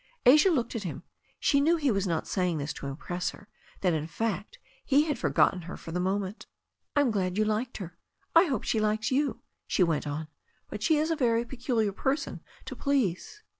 Asia 0.25 0.49
looked 0.49 0.75
at 0.75 0.81
him. 0.81 1.03
She 1.39 1.61
knew 1.61 1.75
he 1.75 1.91
was 1.91 2.07
not 2.07 2.25
saying 2.25 2.57
this 2.57 2.73
to 2.73 2.87
impress 2.87 3.29
her, 3.29 3.47
that, 3.81 3.93
in 3.93 4.07
fact, 4.07 4.57
he 4.83 5.03
had 5.03 5.19
forgotten 5.19 5.61
her 5.69 5.77
for 5.77 5.91
the 5.91 5.99
mo 5.99 6.17
ment 6.17 6.47
"I'm 6.95 7.11
glad 7.11 7.37
you 7.37 7.45
like 7.45 7.77
her, 7.77 7.99
and 8.35 8.45
I 8.47 8.47
hope 8.49 8.63
she 8.63 8.79
likes 8.79 9.11
you," 9.11 9.43
she 9.67 9.83
went 9.83 10.07
on. 10.07 10.27
"But 10.71 10.81
she 10.81 10.97
is 10.97 11.11
a 11.11 11.15
very 11.15 11.45
peculiar 11.45 11.91
person 11.91 12.41
to 12.65 12.75
please." 12.75 13.43